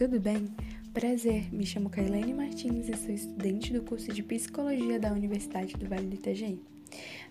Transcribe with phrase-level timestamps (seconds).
[0.00, 0.48] tudo bem?
[0.94, 5.86] Prazer, me chamo Kailane Martins e sou estudante do curso de Psicologia da Universidade do
[5.86, 6.58] Vale do Itajaí.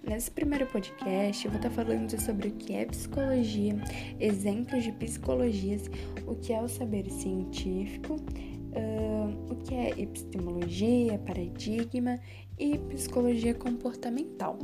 [0.07, 3.75] Nesse primeiro podcast, eu vou estar falando sobre o que é psicologia,
[4.19, 5.89] exemplos de psicologias,
[6.27, 12.19] o que é o saber científico, uh, o que é epistemologia, paradigma
[12.59, 14.59] e psicologia comportamental.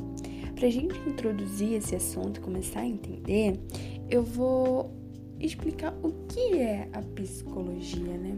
[0.54, 3.60] Para a gente introduzir esse assunto e começar a entender,
[4.12, 5.05] eu vou
[5.40, 8.38] explicar o que é a psicologia, né?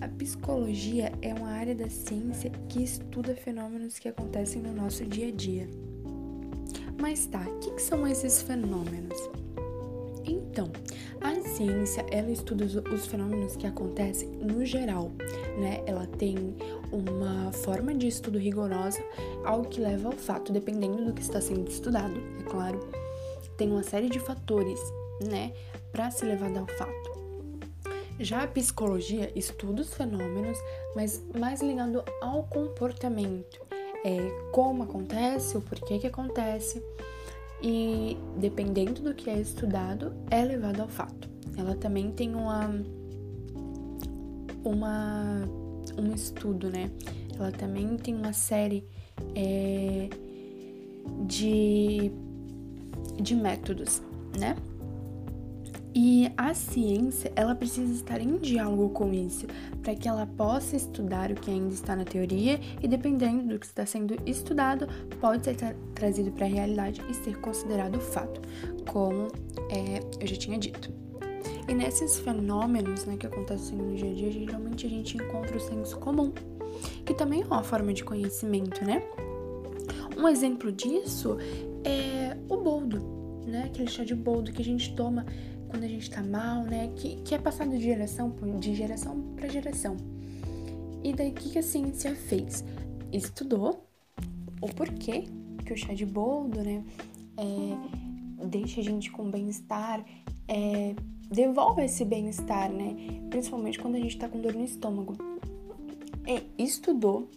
[0.00, 5.28] A psicologia é uma área da ciência que estuda fenômenos que acontecem no nosso dia
[5.28, 5.68] a dia.
[7.00, 9.18] Mas tá, o que, que são esses fenômenos?
[10.26, 10.70] Então,
[11.20, 15.10] a ciência, ela estuda os fenômenos que acontecem no geral,
[15.58, 15.82] né?
[15.86, 16.54] Ela tem
[16.92, 19.02] uma forma de estudo rigorosa,
[19.44, 22.80] algo que leva ao fato, dependendo do que está sendo estudado, é claro.
[23.56, 24.80] Tem uma série de fatores,
[25.20, 25.52] né,
[25.92, 27.24] para se levar ao fato.
[28.18, 30.58] Já a psicologia estuda os fenômenos,
[30.94, 33.60] mas mais ligado ao comportamento,
[34.04, 34.18] é,
[34.52, 36.82] como acontece, o porquê que acontece,
[37.60, 41.28] e dependendo do que é estudado, é levado ao fato.
[41.56, 42.70] Ela também tem uma,
[44.64, 45.42] uma
[45.98, 46.90] um estudo, né?
[47.36, 48.86] Ela também tem uma série
[49.34, 50.08] é,
[51.26, 52.12] de,
[53.20, 54.02] de métodos,
[54.38, 54.56] né?
[55.94, 59.46] E a ciência, ela precisa estar em diálogo com isso,
[59.80, 63.66] para que ela possa estudar o que ainda está na teoria e, dependendo do que
[63.66, 64.88] está sendo estudado,
[65.20, 68.40] pode ser tra trazido para a realidade e ser considerado fato,
[68.90, 69.28] como
[69.70, 70.92] é, eu já tinha dito.
[71.68, 75.60] E nesses fenômenos né, que acontecem no dia a dia, geralmente a gente encontra o
[75.60, 76.32] senso comum,
[77.06, 79.02] que também é uma forma de conhecimento, né?
[80.16, 81.38] Um exemplo disso
[81.84, 82.98] é o boldo,
[83.46, 83.64] né?
[83.66, 85.24] Aquele chá de boldo que a gente toma
[85.74, 86.92] quando a gente tá mal, né?
[86.94, 89.96] Que, que é passado de geração de geração para geração.
[91.02, 92.64] E daí o que, que a ciência fez?
[93.12, 93.84] Estudou
[94.60, 95.24] o porquê
[95.66, 96.84] que o chá de boldo, né?
[97.36, 100.04] É, deixa a gente com bem-estar,
[100.46, 100.94] é,
[101.28, 102.94] devolve esse bem-estar, né?
[103.28, 105.16] Principalmente quando a gente tá com dor no estômago.
[106.24, 107.28] É, estudou,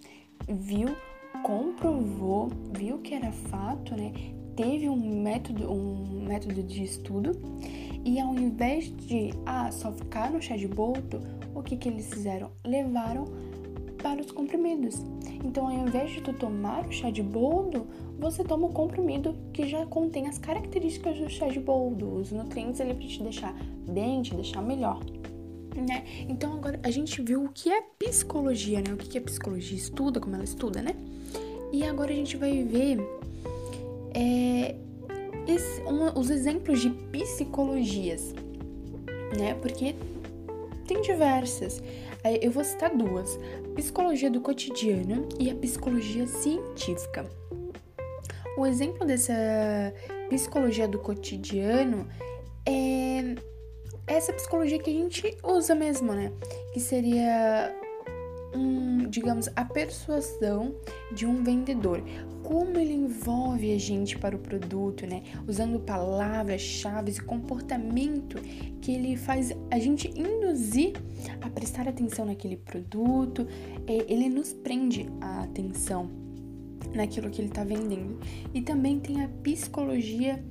[0.47, 0.95] viu,
[1.41, 4.13] comprovou, viu que era fato, né?
[4.56, 7.31] Teve um método, um método de estudo
[8.06, 11.22] e ao invés de ah, só ficar no chá de boldo,
[11.53, 12.52] o que, que eles fizeram?
[12.66, 13.25] Levaram
[14.02, 15.03] para os comprimidos.
[15.44, 17.88] Então, ao invés de tu tomar o chá de boldo,
[18.19, 22.80] você toma o comprimido que já contém as características do chá de boldo, os nutrientes
[22.80, 23.53] ele para te deixar
[23.90, 25.00] bem, te deixar melhor.
[25.75, 26.06] Né?
[26.28, 28.94] Então agora a gente viu o que é psicologia, né?
[28.94, 30.96] O que é psicologia estuda, como ela estuda, né?
[31.72, 32.97] E agora a gente vai ver
[34.16, 34.75] é,
[35.47, 38.34] esse, um, os exemplos de psicologias,
[39.38, 39.53] né?
[39.62, 39.96] Porque
[40.85, 41.81] tem diversas.
[42.41, 43.40] Eu vou citar duas:
[43.75, 47.30] psicologia do cotidiano e a psicologia científica.
[48.57, 49.34] O exemplo dessa
[50.30, 52.07] psicologia do cotidiano
[52.66, 53.36] é
[54.07, 56.31] essa psicologia que a gente usa mesmo, né?
[56.74, 57.75] Que seria
[58.53, 60.75] um, digamos, a persuasão
[61.12, 62.02] de um vendedor.
[62.44, 65.24] Como ele envolve a gente para o produto, né?
[65.47, 68.40] Usando palavras-chave e comportamento
[68.81, 70.94] que ele faz a gente induzir
[71.41, 73.47] a prestar atenção naquele produto.
[73.86, 76.09] É, ele nos prende a atenção
[76.94, 78.19] naquilo que ele está vendendo.
[78.53, 80.44] E também tem a psicologia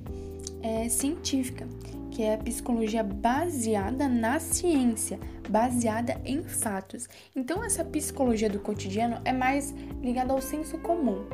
[0.61, 1.67] é, científica,
[2.11, 5.19] que é a psicologia baseada na ciência,
[5.49, 7.07] baseada em fatos.
[7.35, 11.25] Então, essa psicologia do cotidiano é mais ligada ao senso comum,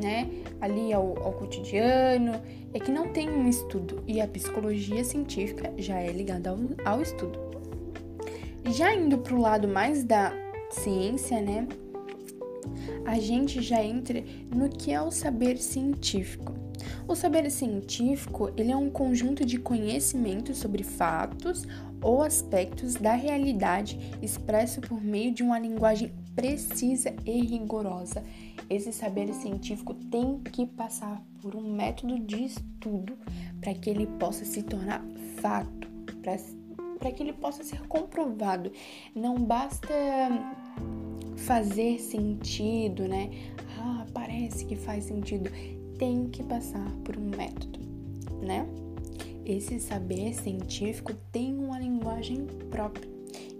[0.00, 0.28] né?
[0.60, 2.40] Ali ao, ao cotidiano,
[2.72, 4.02] é que não tem um estudo.
[4.06, 7.38] E a psicologia científica já é ligada ao, ao estudo.
[8.66, 10.32] Já indo para o lado mais da
[10.70, 11.66] ciência, né?
[13.04, 14.22] A gente já entra
[14.54, 16.67] no que é o saber científico.
[17.08, 21.66] O saber científico ele é um conjunto de conhecimentos sobre fatos
[22.02, 28.22] ou aspectos da realidade expresso por meio de uma linguagem precisa e rigorosa.
[28.68, 33.16] Esse saber científico tem que passar por um método de estudo
[33.58, 35.02] para que ele possa se tornar
[35.40, 35.88] fato,
[36.98, 38.70] para que ele possa ser comprovado.
[39.14, 39.88] Não basta
[41.38, 43.30] fazer sentido, né?
[43.78, 45.50] Ah, parece que faz sentido
[45.98, 47.80] tem que passar por um método,
[48.40, 48.66] né?
[49.44, 53.08] Esse saber científico tem uma linguagem própria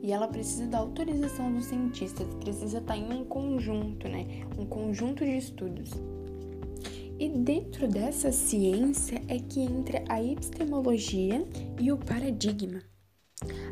[0.03, 4.47] e ela precisa da autorização dos cientistas, precisa estar em um conjunto, né?
[4.57, 5.91] Um conjunto de estudos.
[7.19, 11.45] E dentro dessa ciência é que entra a epistemologia
[11.81, 12.81] e o paradigma,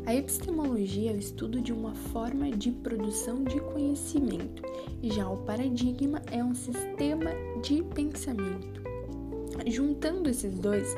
[0.07, 4.63] A epistemologia é o estudo de uma forma de produção de conhecimento,
[5.03, 7.31] já o paradigma é um sistema
[7.61, 8.81] de pensamento.
[9.65, 10.95] Juntando esses dois,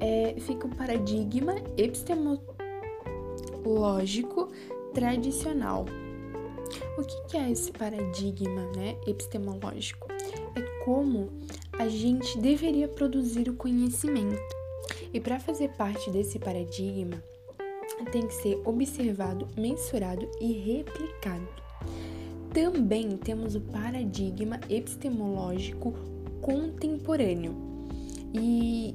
[0.00, 4.48] é, fica o paradigma epistemológico
[4.92, 5.86] tradicional.
[6.98, 10.08] O que é esse paradigma né, epistemológico?
[10.56, 11.30] É como
[11.78, 14.42] a gente deveria produzir o conhecimento.
[15.14, 17.22] E para fazer parte desse paradigma,
[18.04, 21.48] tem que ser observado, mensurado e replicado.
[22.52, 25.94] Também temos o paradigma epistemológico
[26.40, 27.54] contemporâneo.
[28.34, 28.94] E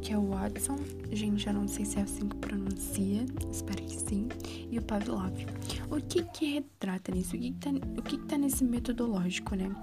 [0.00, 0.78] Que é o Watson,
[1.12, 4.28] gente, eu não sei se é assim que pronuncia, espero que sim,
[4.70, 5.32] e o Pavlov.
[5.90, 7.36] O que que retrata nisso?
[7.36, 9.74] O que que tá, o que que tá nesse metodológico, né?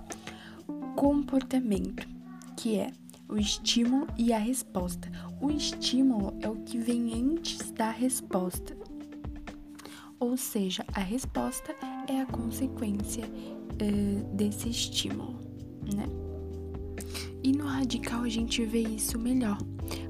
[0.96, 2.08] Comportamento,
[2.58, 2.92] que é
[3.28, 5.12] o estímulo e a resposta.
[5.42, 8.76] O estímulo é o que vem antes da resposta.
[10.20, 11.76] Ou seja, a resposta
[12.08, 15.46] é a consequência uh, desse estímulo
[15.94, 16.06] né?
[17.44, 19.58] E no radical a gente vê isso melhor,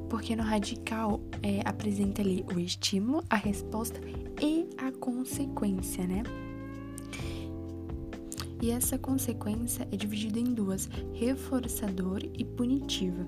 [0.09, 3.99] porque no radical é, apresenta ali o estímulo, a resposta
[4.41, 4.64] e
[5.05, 6.23] consequência, né?
[8.59, 13.23] E essa consequência é dividida em duas: reforçador e punitiva.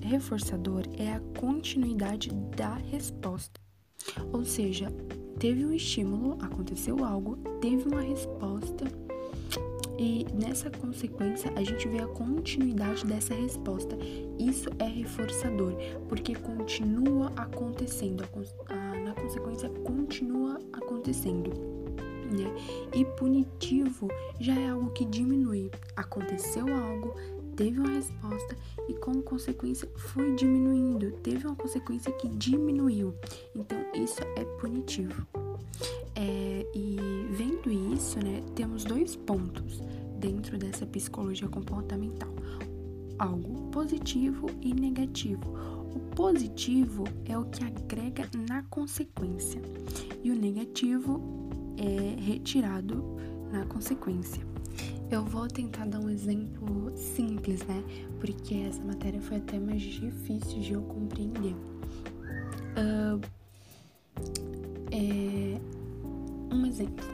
[0.00, 3.60] Reforçador é a continuidade da resposta,
[4.32, 4.90] ou seja,
[5.38, 8.86] teve um estímulo, aconteceu algo, teve uma resposta
[9.98, 13.98] e nessa consequência, a gente vê a continuidade dessa resposta.
[14.38, 15.74] Isso é reforçador,
[16.08, 21.50] porque continua acontecendo, a, a, na consequência, continua acontecendo.
[22.30, 22.54] Né?
[22.94, 24.08] E punitivo
[24.38, 25.68] já é algo que diminui.
[25.96, 27.14] Aconteceu algo,
[27.56, 28.56] teve uma resposta
[28.88, 31.10] e, como consequência, foi diminuindo.
[31.22, 33.12] Teve uma consequência que diminuiu.
[33.52, 35.26] Então, isso é punitivo.
[36.20, 36.96] É, e
[37.30, 39.80] vendo isso, né, temos dois pontos
[40.18, 42.32] dentro dessa psicologia comportamental:
[43.16, 45.44] algo positivo e negativo.
[45.94, 49.62] O positivo é o que agrega na consequência,
[50.24, 51.22] e o negativo
[51.76, 53.16] é retirado
[53.52, 54.42] na consequência.
[55.12, 57.82] Eu vou tentar dar um exemplo simples, né?
[58.20, 61.54] Porque essa matéria foi até mais difícil de eu compreender.
[62.74, 63.20] Uh,
[64.90, 65.37] é,
[66.52, 67.04] um exemplo.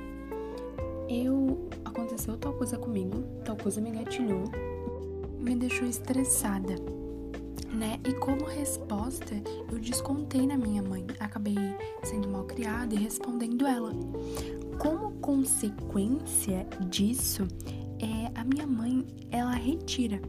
[1.09, 4.45] Eu aconteceu tal coisa comigo, tal coisa me gatilhou,
[5.39, 6.75] me deixou estressada,
[7.73, 8.01] né?
[8.05, 9.35] E como resposta,
[9.71, 11.57] eu descontei na minha mãe, acabei
[12.03, 13.93] sendo mal criada e respondendo ela.
[14.79, 17.47] Como consequência disso,
[18.01, 20.21] é, a minha mãe, ela retira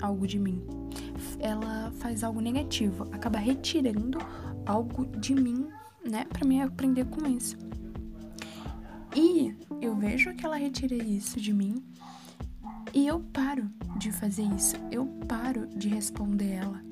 [0.00, 0.62] algo de mim.
[1.38, 4.18] Ela faz algo negativo, acaba retirando
[4.66, 5.66] algo de mim,
[6.08, 7.56] né, para mim aprender com isso.
[9.14, 11.82] E eu vejo que ela retira isso de mim
[12.94, 16.82] e eu paro de fazer isso, eu paro de responder ela.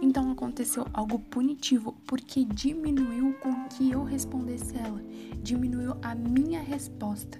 [0.00, 5.02] Então aconteceu algo punitivo porque diminuiu com que eu respondesse ela,
[5.42, 7.38] diminuiu a minha resposta.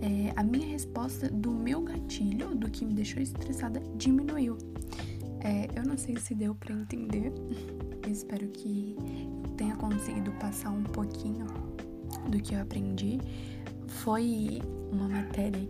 [0.00, 4.58] É, a minha resposta do meu gatilho, do que me deixou estressada, diminuiu.
[5.40, 7.32] É, eu não sei se deu para entender,
[8.08, 8.94] espero que
[9.56, 11.46] tenha conseguido passar um pouquinho
[12.28, 13.18] do que eu aprendi
[14.06, 15.68] foi uma matéria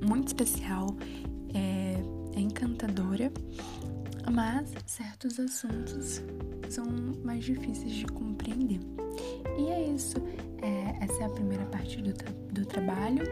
[0.00, 0.86] muito especial,
[1.52, 1.96] é,
[2.36, 3.32] é encantadora,
[4.32, 6.22] mas certos assuntos
[6.70, 6.86] são
[7.24, 8.78] mais difíceis de compreender.
[9.58, 10.16] E é isso.
[10.62, 13.24] É, essa é a primeira parte do, tra do trabalho.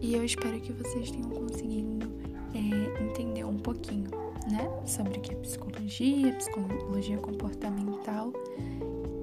[0.00, 2.08] E eu espero que vocês tenham conseguido
[2.54, 4.10] é, entender um pouquinho,
[4.48, 4.70] né?
[4.86, 8.32] Sobre o que é psicologia, psicologia comportamental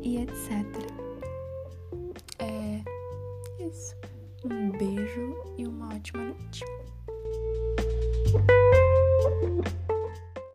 [0.02, 0.66] e etc.
[2.40, 2.84] É
[3.66, 3.96] isso.
[4.46, 6.66] Um beijo e uma ótima noite.